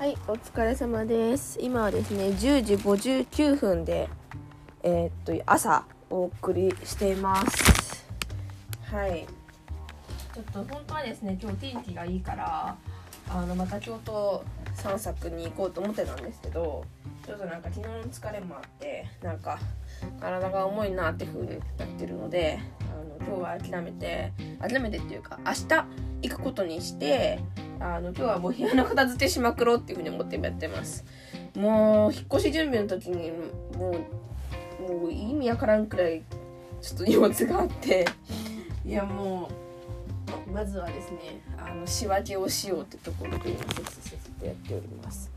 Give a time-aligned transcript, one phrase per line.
[0.00, 1.58] はい、お疲れ様です。
[1.60, 4.08] 今はですね、10時59分で、
[4.82, 8.06] えーっと、朝、お送りしています。
[8.90, 9.26] はい。
[10.32, 12.78] ちょっと本当はですね、今日天気がいいから、
[13.28, 14.42] あの、また京都
[14.72, 16.82] 散策に行こうと思ってたんですけど、
[17.26, 19.58] ちょっとなんか昨日の疲れもあって、なんか、
[20.18, 22.58] 体が重いなって風になってるので、
[22.90, 25.84] あの、今日は諦めて、諦めてっていうか、明日
[26.22, 27.40] 行くことにして、
[27.78, 31.04] あの今日はもう部屋の片付けしまくろうっていうふうに思ってやってます。
[31.56, 33.32] もう引っ越し準備の時に
[33.76, 36.22] もうもう意味わからんくらい
[36.80, 38.06] ちょっと荷物があって
[38.86, 39.50] いやも
[40.48, 45.30] うまずはですねあの仕分けをしようってところで今せっせせっせとやっております。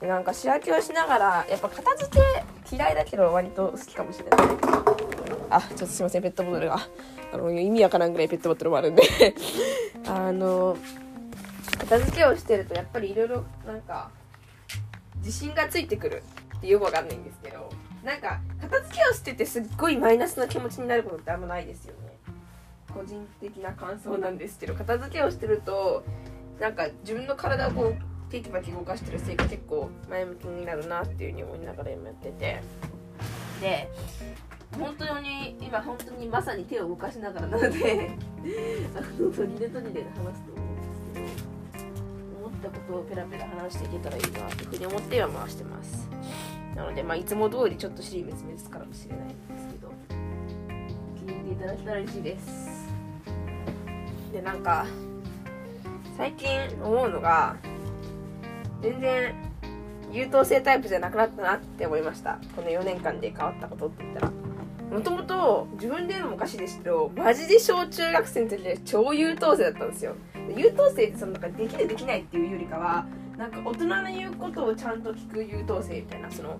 [0.00, 2.18] でなんか仕分けをしながらやっぱ片付
[2.70, 4.56] け嫌いだけど割と好きかもしれない。
[5.50, 6.78] あちょっとすいませんペットボトルが。
[7.30, 9.02] あの意味わからんぐらいペットボトルもあるんで。
[10.08, 10.76] あの
[11.78, 14.10] 片付けをしてるとやっぱりいろいろなんか
[15.18, 16.22] 自信がついてくる
[16.56, 17.70] ってよくわかんないんですけど
[18.04, 22.16] なんか片付けをしててすっごいマイナスな気持ちになることってあんまないですよね。
[22.94, 26.04] 個人的な感想なんですけど片付けをしてると
[26.58, 32.62] なんか自分の体をこうテキパキ動かしてるせいか結構前向きになるなっていうふうに思いながら今やってて。
[33.60, 33.90] で
[34.76, 38.10] 本当に今本当にまさに手を動かしながらなので
[38.96, 46.08] あの途切れ途切れで話すと思うんですけど思ったことをペラペラ話していけたらいいなっていうふうに思って今回してます。
[46.76, 49.92] なのでまあいつも通りちょっと尻滅裂かもしれないんですけど。
[51.26, 52.88] 聞いていただけたら嬉しいです。
[54.32, 54.86] でなんか
[56.16, 56.48] 最近
[56.82, 57.56] 思うのが
[58.80, 59.34] 全然
[60.12, 62.38] 優等生タイプじゃなくなったなって思いました。
[62.54, 64.32] この4年間で変わったことって言ったら。
[64.90, 70.14] もともと自分で言うのもおかしいですけどマジで小中学生の時で超優等生だったんですよ。
[70.56, 76.58] 優等生ってそのなんかできるできないっていうよりかはなんか大人の言うことをちゃんと聞く優等生みたいなその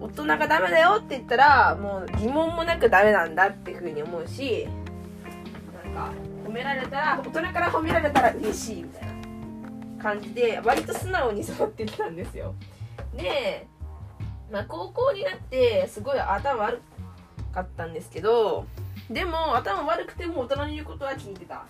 [0.00, 4.68] 大人がダメだよって言ったらもう疑問もなくダメなんだっていうふうに思うし
[5.84, 6.12] なんか
[6.46, 9.06] 褒められたら大人から褒められたら嬉しいみたい
[9.98, 12.54] な感じで割と素直に育ってきたんですよ。
[13.16, 13.66] で、
[14.52, 16.95] まあ、高校になってすごい頭悪く
[17.56, 18.66] かったんですけど
[19.10, 21.64] でも頭悪くても大人の言うことは聞いてた。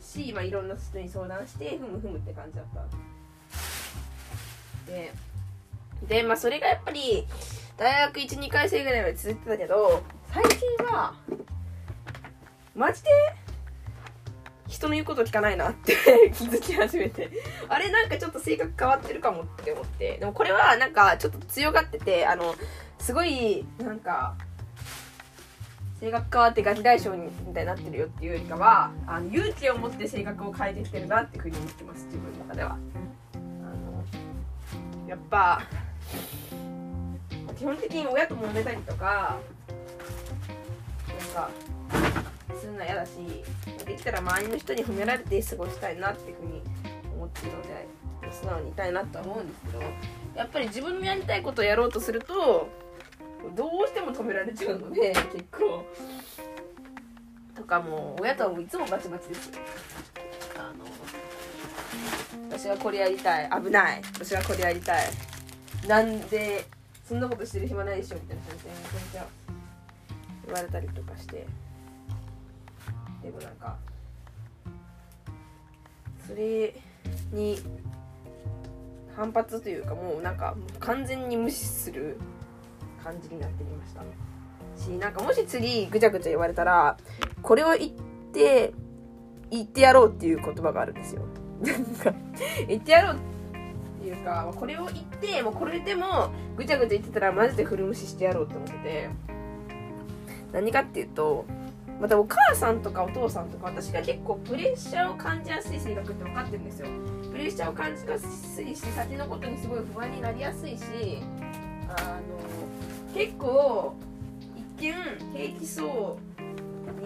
[0.00, 2.84] し、まあ、いろんな人に相談してふむふむって感じだった。
[4.90, 5.12] で
[6.08, 7.26] でまあそれがやっぱり
[7.76, 10.02] 大学12回生ぐらいまで続いてたけど
[10.32, 11.14] 最近は
[12.74, 13.10] マジで
[14.66, 15.94] 人の言うこと聞かないなって
[16.32, 17.30] 気づき始めて。
[17.68, 20.18] あれなんかちょっと性格変わってるかもって思って。
[20.18, 22.54] でもこれはなんかちょっと強がっててあの
[22.98, 24.36] すごいなんか
[26.00, 32.78] 性格変わってガキ大将みたいになってるよっていうよりかはあの勇気を持って性格を変えてきてるなっていうふうに思ってます自分の中では。
[33.34, 35.62] あのやっぱ
[37.58, 39.38] 基本的に親と揉めたりとか
[41.08, 41.50] なんか
[42.60, 43.10] するのは嫌だし
[43.84, 46.62] できたら周りの人に褒められて過ごしたいなっていうふうに
[47.14, 47.88] 思ってるので
[48.30, 49.82] 素直にいたいなとは思うんですけど
[50.36, 52.68] やっぱり自分のやりたいことをやろうとすると
[53.58, 55.84] どうしても止められちゃうので結構。
[57.56, 59.50] とかもう親とはもういつもバチバチです
[60.56, 60.84] あの
[62.48, 63.50] 私はこれやりたい。
[63.50, 64.02] 危ない。
[64.14, 65.08] 私はこれやりたい。
[65.88, 66.66] なんで
[67.04, 69.26] そんなことしてる暇ないでしょみたいな感じでめちゃめちゃ
[70.46, 71.44] 言われたりとかして。
[73.24, 73.76] でもなんか
[76.28, 76.74] それ
[77.32, 77.58] に
[79.16, 82.18] 反発というかもうなんか完全に無視する
[83.02, 84.02] 感じになってきました。
[84.76, 86.96] しなんかもし次ぐちゃぐちゃ言われたら
[87.42, 87.90] これを言っ
[88.32, 88.72] て
[89.50, 91.22] 言ってやろうっていう言葉があるんですよ。
[92.68, 93.18] 言ってやろうっ
[94.02, 99.08] ていうかこれを言ってもうこれでもぐちゃぐちゃ言ってたらマジで古無視してやろうって思ってて。
[100.50, 101.44] 何かっていうと
[102.00, 106.86] またお母さんとかお父さんとか私が結構プレッシャーを感じやすい性格って分かってるんですよ。
[107.30, 110.84] プレッシャーを感じやすいし先のことにすごい不安になりやすいし
[113.18, 113.96] 結構
[114.78, 114.94] 一見
[115.36, 116.20] 平気そ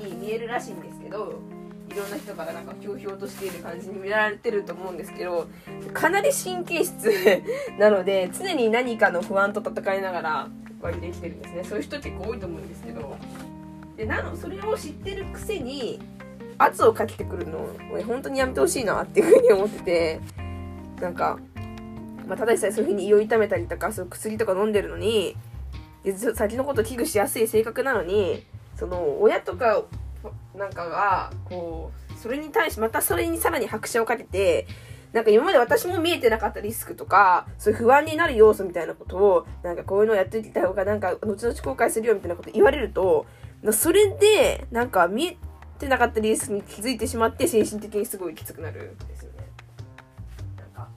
[0.04, 1.40] うに見えるらしいんですけど
[1.90, 5.48] いろんな人からなんかひょうひょうとしている感じに見られてると思うんですけど
[5.94, 7.10] かなり神経質
[7.78, 10.48] なので常に何かの不安と戦いながら
[10.82, 11.64] 割りできてるんですね。
[11.64, 13.16] そういう人結構多いと思うんですけど。
[13.96, 16.00] でなのそれを知ってるくせに
[16.58, 17.68] 圧をかけてくるのを
[18.06, 20.20] 本当にやめてほしいなっていうふうに思ってて
[21.00, 21.38] なんか、
[22.26, 25.36] まあ、ただでさえそういうふうに胃を痛めたりとかそういう薬とか飲んでるのに
[26.34, 28.44] 先のこと危惧しやすい性格なのに
[28.76, 29.82] その親とか
[30.56, 34.66] なんかがこうそれに対しまたそれにさらに拍車をかけて
[35.12, 43.26] なんか今まで私も見えてなかったリスクとか、そういう不安になる要素みたいなことを、なんかこういうのをやっていた方がなんか後々後悔するよみたいなこと言われると、
[43.72, 45.36] それで、なんか見え
[45.78, 49.46] てなかったリスクに気づいてしまって精神的にすごいきつくなるんですよね。
[50.56, 50.88] なんか、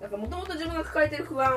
[0.00, 1.52] なんかもともと自分が抱えてる不安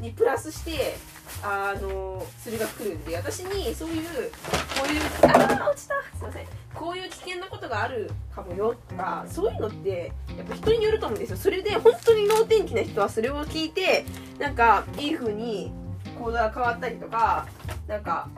[0.00, 0.96] にプラスして、
[1.42, 5.00] あのそれが来るんで私にそういうこういう
[5.32, 6.46] ああ落ちたすいません。
[6.74, 11.36] こういう危険なことがあるかもよとかそういうのってやっぱ人によると思うんですよ。
[11.36, 14.04] それで本当に能天気な人はそれを聞いて
[14.38, 15.72] なんかいい風に
[16.18, 17.46] 行動が変わったりとか
[17.86, 18.28] なんか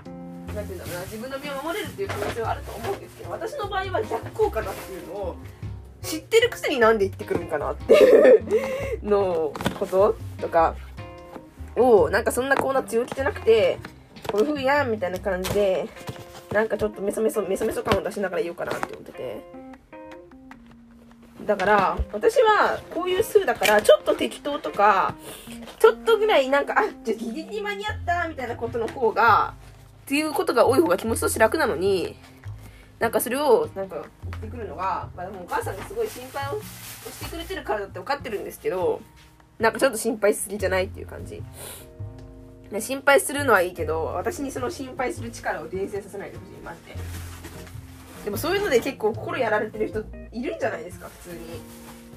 [0.55, 5.37] なんていうんだろうな自分の身を守れるっていう可能性はあると思うんですけど私の場合は逆効果だっていうのを
[6.03, 8.45] 知ってるくせになんで言ってくるんかなっていう
[9.03, 10.77] のこととか
[11.77, 13.79] を、なんかそんなコーナー強気じゃなくて、
[14.31, 15.89] こういう風やんみたいな感じで、
[16.53, 19.65] なんかちょっとメソメソ、メソメソ感を出しながら言おうかなって思ってて。
[21.45, 25.15] だから、私はこういう数だから、ちょっと適当とか、
[25.79, 29.55] ちょっとぐらいなんか、あ、じゃギリギリ間に合ったみたいなことの方が、
[30.05, 32.17] っていうことが多い方が気持ちとして楽なのに、
[32.99, 39.01] なんかそれを、なんか言ってくるのが、まあ、でもお母さんがすごい心配をしてくれてるからだって分かってるんですけど、
[39.59, 41.43] なんかちょっと心配しすぎじゃないっていう感じ。
[42.81, 46.97] 心配するのはいいけど、私にその心配する力を伝染させないでほしい、マジで。
[48.25, 51.39] でもそういうので結構心やられてる人いるんじゃないですか、普通に。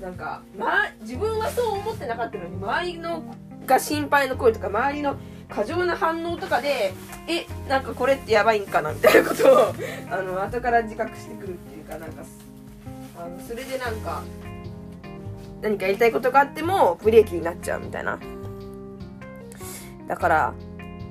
[0.01, 3.35] なんか、まあ、自分はそう思ってなかったのに、周りの
[3.65, 5.17] が心配の声とか、周りの
[5.49, 6.93] 過剰な反応とかで、
[7.27, 9.73] え、なんかこれってやばいんかなみたいなことを、
[10.09, 12.23] あの、後から自覚してくるっていうか、なんか、
[13.17, 14.23] あの、それでなんか、
[15.61, 18.19] 何かやりたいことがあってもブレーキになっちゃうみたいな。
[20.07, 20.53] だから、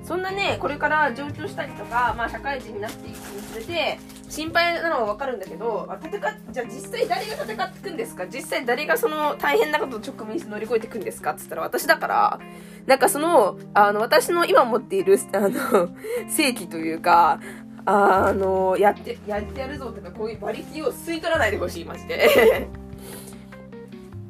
[0.03, 3.99] そんなね、これから上京したりとか、まあ社会人になっていくにつれて、
[4.29, 6.21] 心配なのはわかるんだけど、戦、
[6.53, 8.27] じゃあ実際誰が戦ってくんですか？
[8.27, 11.31] 実際誰がその大変なことを直面して乗り越えてくんですか？
[11.33, 12.41] って言ったら私だから、
[12.87, 15.51] なんかその、あの、私の今持っている、あの、
[16.31, 17.41] 正規というか、
[17.85, 22.69] あの、やって、やってやるぞとか、こういう馬力を吸い取らないでほしい、マジで。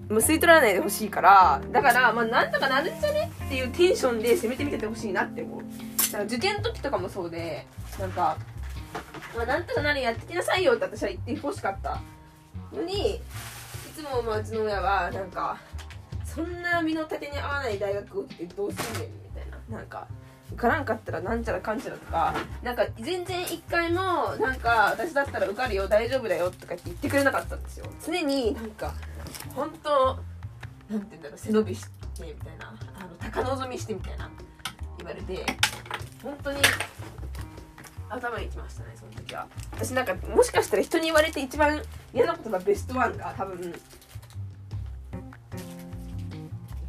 [0.09, 5.63] もう吸い取らないでほしいから、だから、まあ、なんとかなるんじゃねっていうテンションで攻めてみててほしいなって思う。
[6.13, 7.67] だか受験の時とかもそうで、
[7.99, 8.37] なんか、
[9.37, 12.01] まあ、なんとかなるやってきなさいよって私は言ってほしかった
[12.73, 13.21] のに、い
[13.95, 15.59] つもまあうちの親は、なんか、
[16.25, 19.79] そんな身の丈に合わない大学をってどうすんねんみたいな。
[19.79, 20.07] なんか、
[20.53, 27.87] 受からんかったらなんちゃらかんちゃらとか、なんか全然一回も、なんか私だったら受かるよ、大丈夫だよとかって言ってくれなかったんですよ。
[28.05, 28.95] 常になんか、
[29.55, 30.19] 本当
[30.91, 31.89] なんて言うんだろう背伸びして
[32.21, 34.31] みたいなあの高望みしてみたいな
[34.99, 35.47] 言われて
[36.23, 36.59] 本当に
[38.09, 39.47] 頭にきましたねその時は。
[39.73, 41.83] 私なんかもしかしたら人に言われて一番
[42.15, 43.75] 嫌なことがベストワンが多分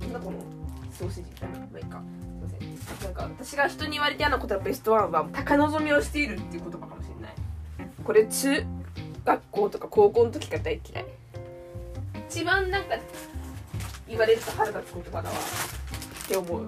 [0.01, 0.39] なんだこの
[0.91, 1.59] ソーセージみたいな。
[1.59, 2.01] まあいいか。
[2.47, 3.03] すいません。
[3.03, 7.33] なんか私が人に言われて嫌なことがベストワンは高望みをしているっていう言葉かもしれない。
[8.03, 8.65] これ中
[9.25, 11.05] 学校とか高校の時が大嫌い。
[12.29, 12.95] 一番なんか
[14.07, 15.35] 言われると腹立つ言葉だわ。
[15.35, 16.65] って思う。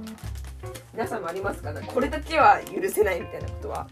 [0.94, 1.72] 皆さんもありますか？
[1.72, 3.88] ねこれだけは許せないみたいなことは。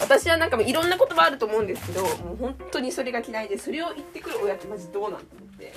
[0.00, 5.72] 私はなんかいろんな言葉あると思うんですけどもう本当にそれが嫌いでそれを言ってくる親ってマジどうなんと思って。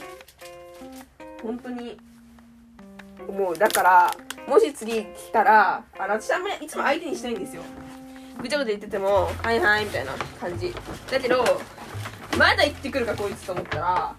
[1.42, 1.98] 本当に
[3.28, 3.58] 思う。
[3.58, 4.16] だから
[4.48, 7.64] もし次来たらあの私あんまりいつも相手にしないんですよ。
[8.42, 10.74] ぐちゃぐちゃ言ってても「はいはい」みたいな感じ。
[11.12, 11.44] だけど
[12.38, 14.16] まだ言ってくるかこいつと思ったら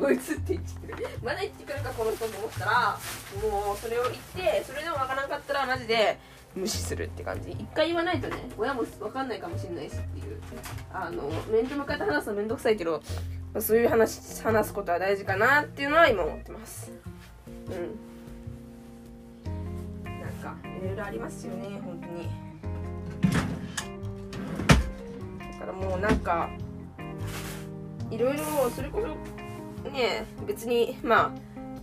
[0.00, 1.08] こいつって言ってる。
[1.22, 2.98] まだ言ってくるかこの人と思ったら
[3.42, 6.18] もうそれを言ってそれでもわからんかったらマジで
[6.56, 7.50] 無視するって感じ。
[7.52, 10.40] 一回言わないとね親も分かんないかもしれないしっていう。
[10.92, 13.02] あの面と向かって話すのめんどくさいけど
[13.60, 16.90] そういう話話すことは大事かなっていうのは今思ってます。
[17.68, 17.98] うん。
[20.20, 22.28] なんかいろいろありますよね本当に。
[25.52, 26.50] だからもうなんか
[28.10, 29.39] いろいろそれこそ
[29.88, 31.32] ね別にまあ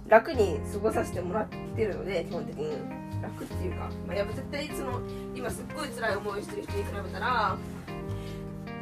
[0.08, 2.98] 楽に過ごさせてもらってるので基本的に。
[3.22, 5.02] 楽っていうか、まあ、やっぱ絶対その
[5.36, 7.58] 今すっごい辛い思いしてる人に比べたら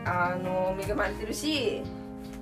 [0.06, 1.82] あの恵まれてるし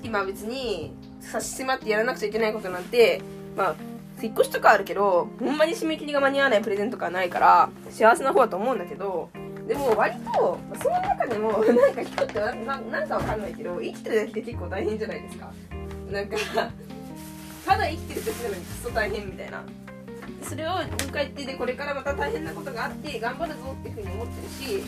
[0.03, 3.21] 今別に差し迫ってやらなくちゃいけないことなんて
[3.55, 3.75] まあ
[4.21, 9.29] 引っ越しとかあるけどほんまに締め切りが間に合わないプレゼントがないから幸せな方だと思うんだけど
[9.67, 15.51] でも割とその中でも なんか人ってなんかわかんないけど生きてるだけで結構大変じゃないですか。
[16.13, 16.37] なんか
[17.65, 19.63] ただ生きてる時なのにくそ大変みたいな。
[20.43, 24.83] それを迎えてでこれからまた大変なことがあって頑張るぞっていうふうに思ってるし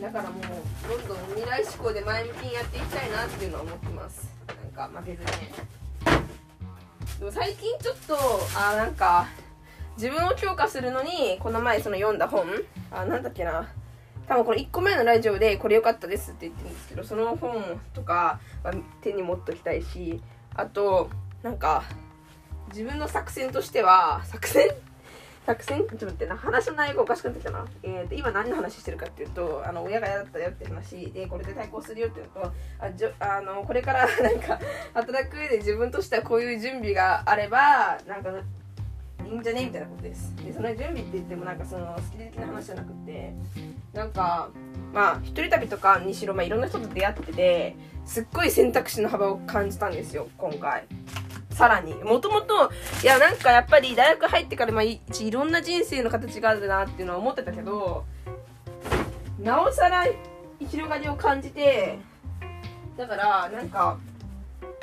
[0.00, 0.42] だからもう
[0.88, 4.28] どんどん未来志向で前向きにやっていきたいなっていうのは思ってます。
[4.74, 5.52] なんか負けずにね。
[7.18, 8.16] でも最近ちょっと
[8.56, 9.28] あなんか
[9.96, 12.46] 自分を強化するのにこの前その読んだ本
[12.90, 13.68] あなんだっけな。
[14.26, 20.20] 多分これ1個目のラジオでこれ良かったですって言ってるんですけどその本とかは手に持っときたいし
[20.54, 21.10] あと
[21.42, 21.84] なんか
[22.68, 24.68] 自分の作戦としては作戦？
[25.44, 25.80] 作戦？
[25.80, 31.10] ちょっと待ってな話の内容がおかしくなってきたな、えーと、今何の話してるかっていうとあの親が嫌だったよって話。
[31.12, 34.58] でこれで対抗するよっていうのとあじょあのこれからなんか
[34.94, 38.30] 働く上で自分としてはこういう準備があればなんか
[39.24, 39.64] いいんじゃね？
[39.64, 40.34] みたいなことです。
[40.36, 43.34] でその準備って言ってもなんかその好き的な話じゃなくて
[43.92, 44.50] なんか
[44.92, 50.84] まあ一人旅とかにしろ、まあ、いろんな人と出会っててすっごい選択肢の幅を感じたんですよ今回。
[51.50, 51.94] さらに。
[51.94, 58.04] もともといやなんかやっぱり大学入ってから、まあ、いいろんな人生の形があるなっていうのは思ってたけど
[59.40, 60.04] なおさら
[60.68, 61.98] 広がりを感じて
[62.96, 63.98] だからなんか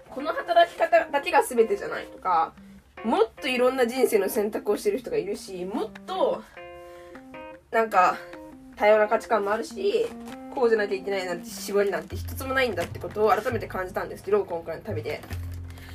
[0.09, 2.53] この働き方だけが全てじゃないとか
[3.03, 6.43] もっといろんな人生の選択をしてる人がいるしもっと
[7.71, 8.17] なんか
[8.75, 10.07] 多様な価値観もあるし
[10.53, 15.21] こうじゃなきゃいけないなんて絞りなんて一つもないんだってことを改めて感じたんですけど今回の旅で。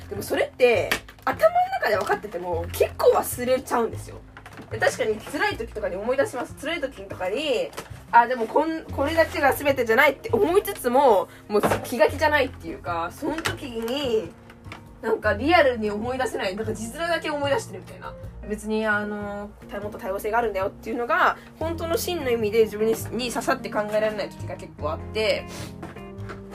[0.09, 0.89] でもそれって
[1.25, 4.21] 頭の中で分かってても結構忘れちゃうんですよ。
[4.79, 6.55] 確かに辛い時とかに思い出します。
[6.55, 7.69] 辛い時とかに
[8.11, 14.31] あでもこんこれだけが全てじゃないって思いつつももう気が気じゃないっていうかその時に
[15.01, 18.13] なんかリアルに思い出せないなんか字面だけ思い出してるみたいな。
[18.47, 19.49] 別にあの
[19.81, 25.45] もっと多様性があるんだよっていうのが本当の真の意味で自分に刺さって考えられない時が結構あって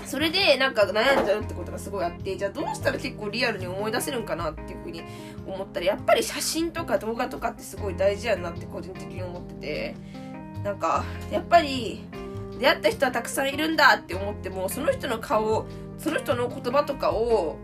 [0.06, 5.02] それでなんか悩んじゃうってことがすごいあってじゃあどうしたら結構リアルに思い出せるんかなっていうふうに
[5.46, 9.94] 思ったらやっぱり写真とか動画とかってすごい大事やなって個人的に思ってて
[10.64, 12.04] なんかやっぱり
[12.58, 15.66] 出会った人はたくさんいるんだって思ってもその人の顔
[15.98, 17.58] その人の言葉とかを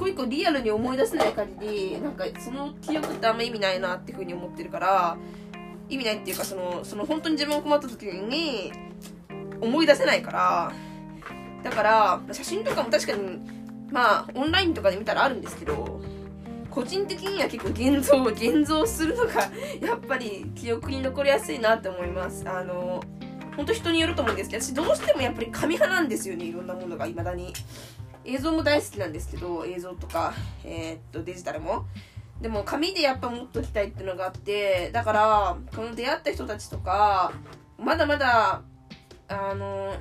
[0.00, 5.16] 個一個リアルに思い出せない限りなんかその記憶ってあんま意味ないなっていうふうに思ってるから
[5.90, 8.72] 意味ないっていうかそのその本当に自分が困った時に
[9.60, 10.72] 思い出せないから
[11.62, 13.40] だから写真とかも確かに
[13.90, 16.00] まあオンラインとかで見たらあるんですけど
[16.70, 22.48] 個人的には結構現像現像するのがやっぱり記憶に残りやすいなって思います。
[22.48, 23.02] あの
[23.56, 27.52] 本当人によると思うんですけど私どうしてもやっぱり紙派なんですよねいろんなものが未だに。
[28.24, 30.34] 映像も大好きなんですけど映像とか、
[30.64, 31.86] えー、っとデジタルも。
[32.40, 37.32] でも紙でやっぱ持っときたいっていうのがあってだからこの出会った人たちとか
[37.78, 38.62] まだまだ
[39.28, 39.94] あの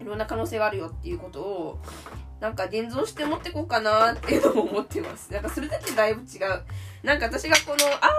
[0.00, 1.78] いろんな可能性があるよっていうことを
[2.40, 5.32] なんか現像して持ってこうかなっていうのも思ってます。
[5.32, 6.62] なんかそれだけだいぶ違う。
[7.02, 8.10] なんか私がこのあ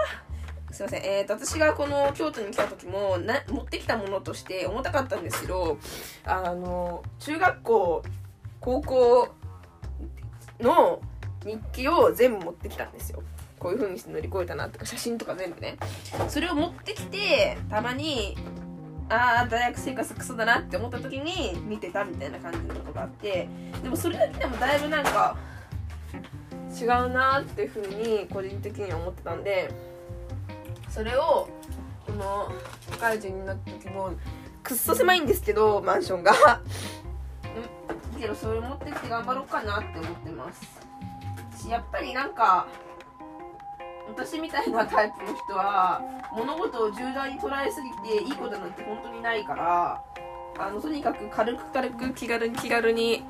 [0.71, 1.03] すいません。
[1.05, 5.77] えーと、私がこの京都に来た時もな、持ってきたものとして重たかったんですけど、
[6.25, 8.03] あの、中学校
[8.65, 9.27] 高校
[10.59, 10.99] の
[11.45, 13.21] 日記を全部持ってきたんですよ。
[13.59, 15.77] こういう風にして乗り越えたなとか写真とか全部ね。
[16.27, 18.35] それを持ってきて、たまに、
[19.07, 23.47] ああ、大学生活クソだなって思った時に見てたみたいな感じのことがあって、
[23.83, 25.37] でもそれだけでもだいぶなんか
[26.75, 29.71] 違うなっていう風に個人的には思ってたんで、
[30.89, 31.47] それを、
[32.07, 32.51] この
[32.89, 34.13] 社会人になった時も、
[34.63, 36.33] くっそ狭いんですけど、マンションが。
[38.15, 40.81] けどそれ持ってって頑張ろうかなって思ってます。
[41.61, 42.67] しやっぱりなんか
[44.07, 46.01] 私みたいなタイプの人は
[46.33, 50.03] 物事を重大に捉えすぎていいことなんて本当にないから
[50.57, 53.23] あのとにかく軽く軽く気軽に気軽に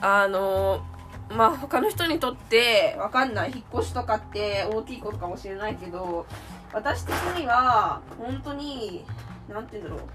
[0.00, 0.84] あの
[1.30, 6.26] まあ他の人にとってわかんない引っ越しとかって大きいことかもしれないけど
[6.72, 9.04] 私的には本当に
[9.48, 10.08] 何て言うんだろう。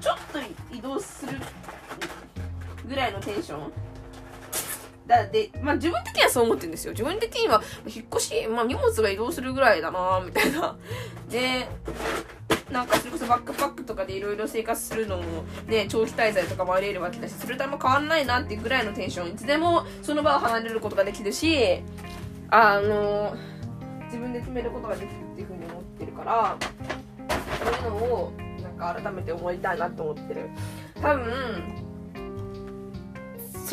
[0.00, 0.38] ちょっと
[0.74, 1.32] 移動する
[2.86, 3.72] ぐらいのテンション？
[5.06, 6.92] だで、まあ自分的にはそう思ってるんですよ。
[6.92, 10.76] 自分的には、引っ越し、まあ荷物が移動するぐらいだなみたいな。
[11.28, 11.68] で、
[12.70, 19.28] なんかそれこそバックパックとかでいろいろ生活するのもね、長期滞在とかもあり得るわけだし、それとあんま変わんないなっていうぐらいのテンション。
[19.28, 21.82] いつでもその場を離れることができるし、
[22.50, 23.36] あの、
[24.06, 26.56] 自分で決めることができるっていうふうに思ってるから、
[27.62, 30.48] そういうのをなんか改めて思いたいなと思ってる。
[31.00, 31.85] 多分、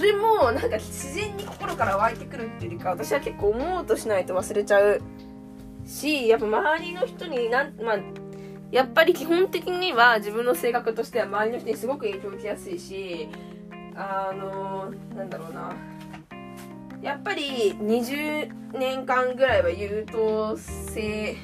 [0.04, 5.02] れもなんか自然に心から湧いてくるっていうか私は結構思うとしないと忘れちゃう
[5.86, 7.98] しやっぱ周りの人になんまあ
[8.72, 13.28] やっぱり基本的には自分の性格としては周りの人にすごく影響を受けやすいし
[13.96, 15.76] あのなんだろうな。
[17.04, 21.36] やっぱり20年間ぐらいは優等生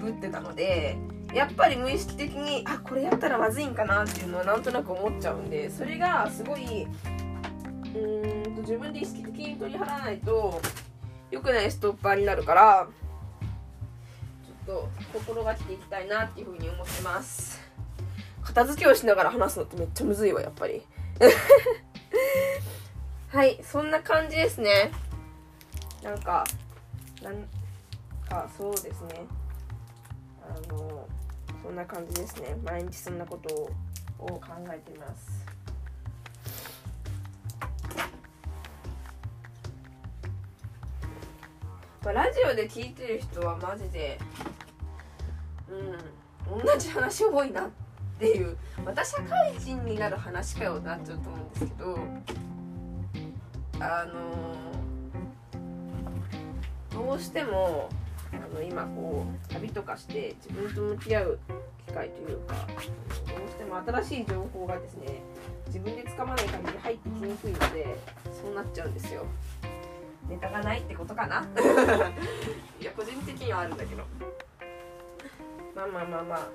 [0.00, 0.98] ぶってたので
[1.32, 6.88] やっぱり無意識的にあこれやったらまずいんかなっていうのはなんとなく思っちゃうんでそれがすごい
[7.96, 10.60] うんと自分で意識的に取り払わないと
[11.30, 12.88] 良くないストッパーになるから
[14.44, 17.64] ちょっと心がけていきたいなっていうふうに思ってます。
[18.42, 20.82] 片付けをしながら話すのってめっちゃむずいわやっぱり。
[23.28, 24.92] はいそんな感じですね。
[26.02, 26.44] なんか
[27.22, 27.48] なん
[28.28, 29.26] かそうですね。
[30.42, 31.08] あの
[31.62, 32.56] そんな感じですね。
[32.64, 33.68] 毎日そんなことを
[34.18, 34.40] 考
[34.72, 35.44] えています。
[42.06, 44.16] まあ、ラジオで聞いてる人はマジで
[45.68, 47.70] うん同じ話多いなっ
[48.20, 51.98] ていうまた社会人になる話かよなっちゃうと思うんですけど
[53.80, 54.06] あ
[56.92, 57.88] のどうしても
[58.32, 61.38] あの今こう旅とかして自分と向き合う
[61.88, 65.22] 機会というかどうしても新しい情報がですね
[65.66, 67.96] 自分でつかまない限り入ってきにくいので
[68.40, 69.26] そうなっちゃうんですよ。
[70.28, 71.46] ネタがないってことかな？
[72.80, 74.04] いや個人的にはあるんだけど。
[75.74, 76.48] まあまあまあまあ。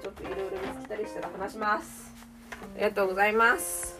[0.00, 2.12] ちょっといろいろ見つけたりしたら話します。
[2.74, 3.91] ありがとうございます。